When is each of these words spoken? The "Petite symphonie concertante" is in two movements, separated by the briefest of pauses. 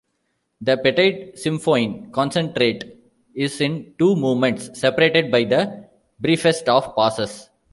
The 0.61 0.77
"Petite 0.77 1.37
symphonie 1.37 2.07
concertante" 2.09 2.91
is 3.35 3.61
in 3.61 3.93
two 3.99 4.15
movements, 4.15 4.71
separated 4.79 5.29
by 5.29 5.43
the 5.43 5.89
briefest 6.19 6.67
of 6.67 6.95
pauses. 6.95 7.51